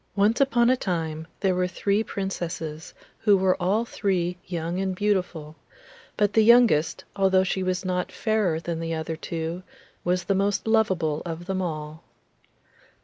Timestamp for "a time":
0.71-1.27